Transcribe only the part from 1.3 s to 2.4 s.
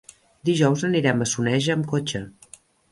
Soneja amb cotxe.